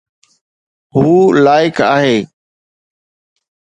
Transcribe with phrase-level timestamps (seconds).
[0.95, 2.27] هو لائق آهي